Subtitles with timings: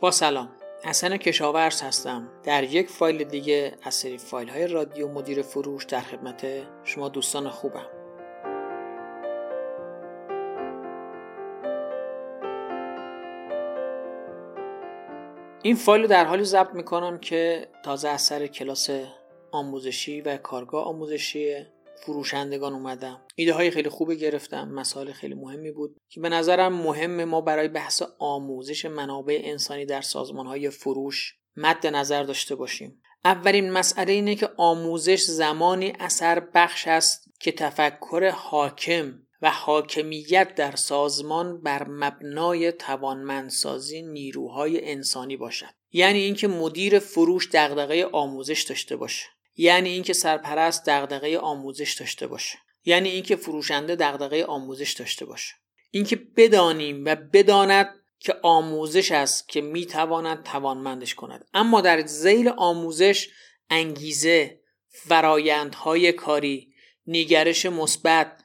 [0.00, 0.48] با سلام
[0.84, 2.28] حسن کشاورز هستم.
[2.42, 6.46] در یک فایل دیگه از سری فایل های رادیو مدیر فروش در خدمت
[6.84, 7.86] شما دوستان خوبم.
[15.62, 18.90] این فایل رو در حالی ضبط می‌کنم که تازه از سر کلاس
[19.52, 21.66] آموزشی و کارگاه آموزشی
[22.04, 23.26] فروشندگان اومدم.
[23.34, 27.68] ایده های خیلی خوبی گرفتم مسائل خیلی مهمی بود که به نظرم مهم ما برای
[27.68, 33.02] بحث آموزش منابع انسانی در سازمان های فروش مد نظر داشته باشیم.
[33.24, 40.76] اولین مسئله اینه که آموزش زمانی اثر بخش است که تفکر حاکم و حاکمیت در
[40.76, 45.74] سازمان بر مبنای توانمندسازی نیروهای انسانی باشد.
[45.92, 49.26] یعنی اینکه مدیر فروش دغدغه آموزش داشته باشه.
[49.56, 52.58] یعنی اینکه سرپرست دغدغه آموزش داشته باشه.
[52.84, 55.54] یعنی اینکه فروشنده دغدغه آموزش داشته باشه.
[55.90, 61.46] اینکه بدانیم و بداند که آموزش است که می‌تواند توانمندش کند.
[61.54, 63.28] اما در زیل آموزش
[63.70, 66.72] انگیزه فرایندهای کاری
[67.06, 68.42] نگرش مثبت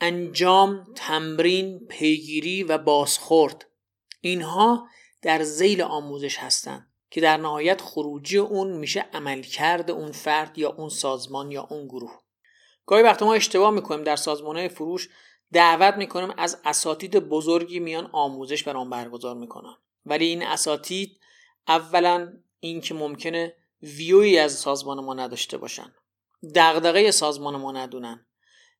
[0.00, 3.66] انجام تمرین پیگیری و بازخورد
[4.20, 4.88] اینها
[5.22, 6.93] در زیل آموزش هستند.
[7.14, 12.20] که در نهایت خروجی اون میشه عملکرد اون فرد یا اون سازمان یا اون گروه.
[12.86, 15.08] گاهی وقت ما اشتباه می‌کنیم در سازمان فروش
[15.52, 19.74] دعوت می‌کنیم از اساتید بزرگی میان آموزش برام برگزار می‌کنن.
[20.06, 21.20] ولی این اساتید
[21.68, 25.94] اولا اینکه ممکنه ویوی از سازمان ما نداشته باشن.
[26.54, 28.26] دغدغه سازمان ما ندونن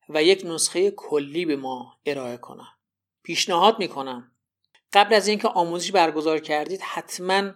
[0.08, 2.68] و یک نسخه کلی به ما ارائه کنن.
[3.22, 4.32] پیشنهاد می‌کنم.
[4.92, 7.50] قبل از اینکه آموزش برگزار کردید حتما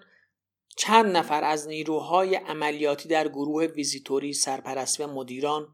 [0.79, 5.69] چند نفر از نیروهای عملیاتی در گروه ویزیتوری سرپرستی و مدیران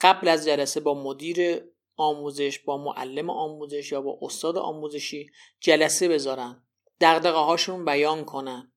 [0.00, 1.64] قبل از جلسه با مدیر
[1.96, 6.62] آموزش با معلم آموزش یا با استاد آموزشی جلسه بذارن
[7.00, 8.72] دقدقه هاشون بیان کنن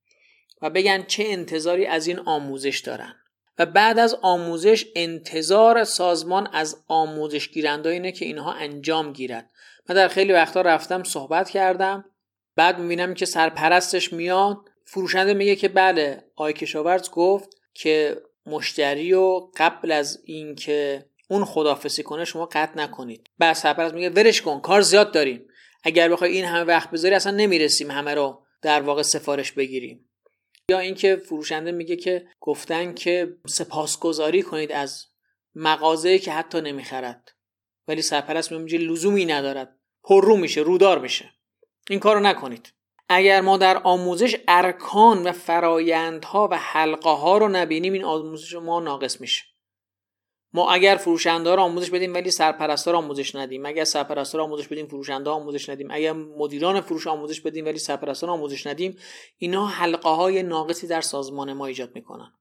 [0.62, 3.16] و بگن چه انتظاری از این آموزش دارن.
[3.58, 9.50] و بعد از آموزش انتظار سازمان از آموزش گیرنده اینه که اینها انجام گیرد.
[9.90, 12.06] من در خیلی وقتا رفتم صحبت کردم
[12.56, 19.52] بعد می‌بینم که سرپرستش میاد فروشنده میگه که بله آقای کشاورز گفت که مشتری رو
[19.58, 23.30] قبل از اینکه اون خدافسی کنه شما قطع نکنید.
[23.38, 25.48] بعد سرپرست میگه ورش کن کار زیاد داریم.
[25.84, 30.10] اگر بخوای این همه وقت بذاری اصلا نمی‌رسیم همه رو در واقع سفارش بگیریم.
[30.70, 35.06] یا اینکه فروشنده میگه که گفتن که سپاسگزاری کنید از
[35.56, 37.32] مغازه‌ای که حتی نمی‌خرد.
[37.88, 39.76] ولی سرپرست میگه لزومی ندارد.
[40.04, 41.30] پررو میشه رودار میشه.
[41.90, 42.74] این کارو نکنید.
[43.14, 48.80] اگر ما در آموزش ارکان و فرایندها و حلقه ها رو نبینیم این آموزش ما
[48.80, 49.44] ناقص میشه.
[50.54, 53.66] ما اگر فروشنده رو آموزش بدیم ولی سرپرستا رو آموزش ندیم.
[53.66, 55.88] اگر سرپرستا رو آموزش بدیم فروشنده آموزش ندیم.
[55.92, 58.98] اگر مدیران فروش آموزش بدیم ولی سرپرستا رو آموزش ندیم.
[59.38, 62.34] اینا حلقه های ناقصی در سازمان ما ایجاد می‌کنن.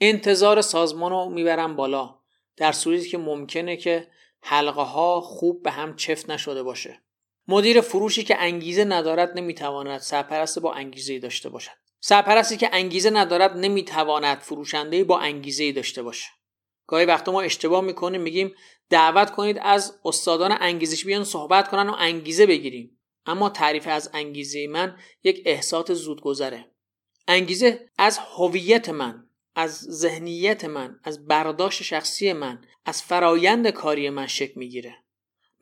[0.00, 2.14] انتظار سازمان رو می‌برن بالا
[2.56, 4.08] در صورتی که ممکنه که
[4.42, 7.02] حلقه ها خوب به هم چفت نشده باشه.
[7.48, 11.70] مدیر فروشی که انگیزه ندارد نمی‌تواند سرپرست با انگیزه داشته باشد.
[12.00, 16.28] سرپرستی که انگیزه ندارد نمی‌تواند فروشنده با انگیزه داشته باشه.
[16.86, 18.54] گاهی وقتا ما اشتباه می‌کنیم میگیم
[18.90, 22.98] دعوت کنید از استادان انگیزش بیان صحبت کنن و انگیزه بگیریم.
[23.26, 26.70] اما تعریف از انگیزه من یک احساس زودگذره.
[27.28, 34.26] انگیزه از هویت من از ذهنیت من از برداشت شخصی من از فرایند کاری من
[34.26, 34.96] شکل می‌گیره.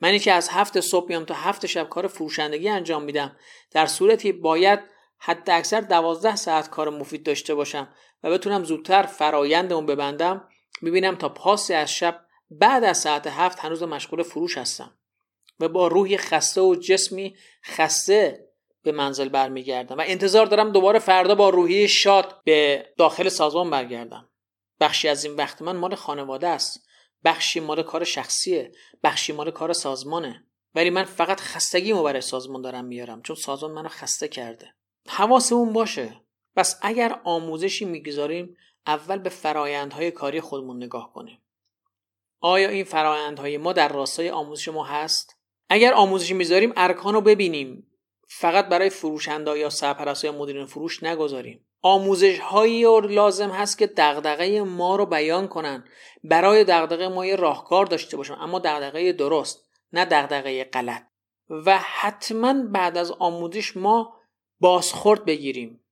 [0.01, 3.35] منی که از هفت صبح میام تا هفت شب کار فروشندگی انجام میدم.
[3.71, 4.79] در صورتی باید
[5.17, 7.89] حتی اکثر دوازده ساعت کار مفید داشته باشم
[8.23, 10.47] و بتونم زودتر فرایند اون ببندم
[10.81, 14.97] می‌بینم تا پاسی از شب بعد از ساعت هفت هنوز مشغول فروش هستم
[15.59, 17.35] و با روحی خسته و جسمی
[17.65, 18.49] خسته
[18.83, 24.29] به منزل برمیگردم و انتظار دارم دوباره فردا با روحی شاد به داخل سازمان برگردم.
[24.79, 26.88] بخشی از این وقت من مال خانواده است.
[27.23, 28.71] بخشی مال کار شخصیه
[29.03, 30.45] بخشی مال کار سازمانه.
[30.75, 34.73] ولی من فقط خستگیمو برای سازمان دارم میارم چون سازمان منو خسته کرده.
[35.07, 36.21] حواسمون باشه.
[36.55, 38.57] پس اگر آموزشی می‌گذاریم
[38.87, 41.41] اول به فرایندهای کاری خودمون نگاه کنیم.
[42.39, 45.35] آیا این فرایندهای ما در راستای آموزش ما هست؟
[45.69, 47.88] اگر آموزشی می‌ذاریم ارکان رو ببینیم.
[48.31, 51.65] فقط برای فروشنده یا سرپرست یا مدیران فروش نگذاریم.
[51.81, 55.83] آموزش هایی لازم هست که دغدغه ما رو بیان کنن.
[56.23, 61.03] برای دغدغه ما یه راهکار داشته باشم اما دغدغه درست نه دغدغه غلط.
[61.49, 64.13] و حتما بعد از آموزش ما
[64.59, 65.83] بازخورد بگیریم.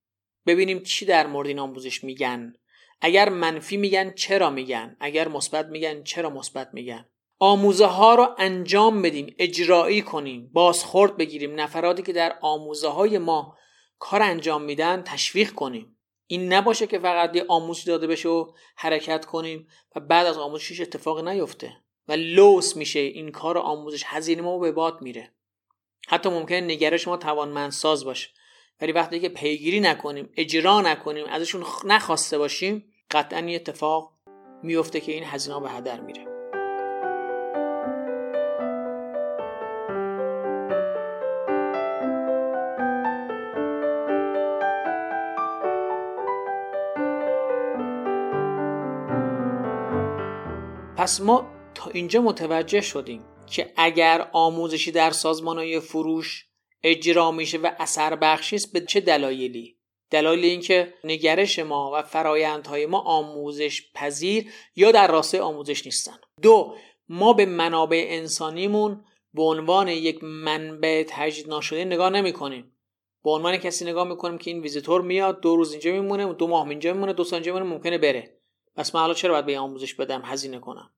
[0.46, 2.54] ببینیم چی در مورد این آموزش میگن.
[3.00, 7.06] اگر منفی میگن چرا میگن؟ اگر مثبت میگن چرا مثبت میگن؟
[7.38, 11.60] آموزه ها رو انجام بدیم اجرایی کنیم بازخورد بگیریم.
[11.60, 13.56] نفراتی که در آموزه های ما
[13.98, 15.98] کار انجام میدن تشویق کنیم.
[16.26, 20.80] این نباشه که فقط یه آموزش داده بشه و حرکت کنیم و بعد از آموزشش
[20.80, 21.72] اتفاق نیفته
[22.08, 23.00] و لوس میشه.
[23.00, 25.32] این کار آموزش هزینه ما به باد میره.
[26.08, 28.28] حتی ممکنه نگرش ما توانمندساز باشه.
[28.80, 34.12] ولی وقتی که پیگیری نکنیم اجرا نکنیم ازشون نخواسته باشیم قطعا این اتفاق
[34.62, 36.37] میفته که این هزینه به هدر میره.
[51.08, 56.46] پس ما تا اینجا متوجه شدیم که اگر آموزشی در سازمان فروش
[56.82, 59.76] اجرا میشه و اثر بخشی است به چه دلایلی؟
[60.10, 66.18] دلایل اینکه نگرش ما و فرایندهای ما آموزش پذیر یا در راسته آموزش نیستن.
[66.42, 66.74] دو
[67.08, 72.72] ما به منابع انسانیمون به عنوان یک منبع تجدید ناشده نگاه نمی کنیم
[73.24, 76.68] به عنوان کسی نگاه می‌کنیم که این ویزیتور میاد دو روز اینجا میمونه دو ماه
[76.68, 78.38] اینجا میمونه دو سال اینجا میمونه ممکنه بره.
[78.76, 80.90] پس من حالا چرا باید به آموزش بدم؟ هزینه کنم.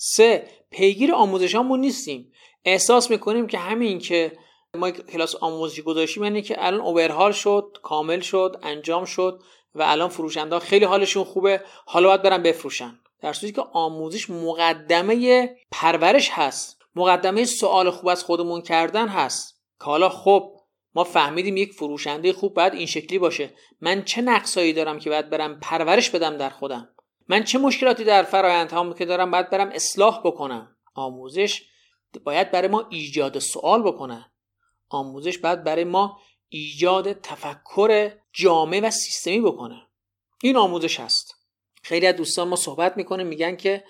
[0.00, 2.32] سه پیگیر آموزشامون نیستیم.
[2.64, 4.32] احساس می‌کنیم که همین که
[4.74, 9.42] ما کلاس آموزشی گذاشتیم یعنی که الان اوورهال شد کامل شد انجام شد
[9.74, 11.62] و الان فروشنده خیلی حالشون خوبه.
[11.86, 12.98] حالا باید برن بفروشن.
[13.22, 16.78] در صورتی که آموزش مقدمه پرورش هست.
[16.94, 19.62] مقدمه سوال خوب از خودمون کردن هست.
[19.78, 20.52] که حالا خب
[20.94, 23.54] ما فهمیدیم یک فروشنده خوب باید این شکلی باشه.
[23.80, 26.88] من چه نقصایی دارم که باید برم پرورش بدم در خودم؟
[27.28, 31.62] من چه مشکلاتی در فرایندهام که دارم باید برم اصلاح بکنم؟ آموزش
[32.24, 34.32] باید برای ما ایجاد سوال بکنه.
[34.88, 39.86] آموزش باید برای ما ایجاد تفکر جامع و سیستمی بکنه.
[40.42, 41.34] این آموزش هست.
[41.82, 43.84] خیلی از دوستان ما صحبت می‌کنیم میگن که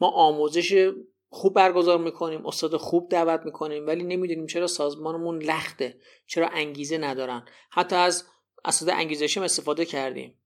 [0.00, 0.90] ما آموزش
[1.28, 7.46] خوب برگزار می‌کنیم استاد خوب دعوت می‌کنیم ولی نمی‌دونیم چرا سازمانمون لخته چرا انگیزه ندارن.
[7.70, 8.24] حتی از
[8.64, 10.38] اساتید انگیزشی استفاده کردیم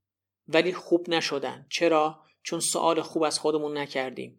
[0.49, 1.67] ولی خوب نشدن.
[1.69, 4.39] چرا؟ چون سوال خوب از خودمون نکردیم.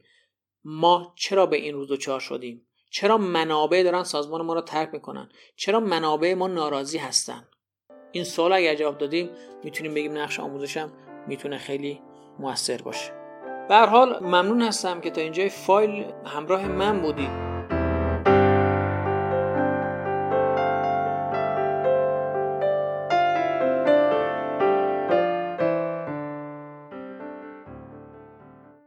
[0.63, 5.30] ما چرا به این روز چهار شدیم؟ چرا منابع دارن سازمان ما رو ترک می‌کنن؟
[5.56, 7.48] چرا منابع ما ناراضی هستن؟
[8.12, 9.30] این سوال اگر جواب دادیم
[9.63, 10.94] می‌تونیم بگیم نقش آموزشم
[11.27, 12.01] می‌تونه خیلی
[12.39, 13.12] موثر باشه.
[13.69, 17.50] به حال ممنون هستم که تا اینجای فایل همراه من بودید.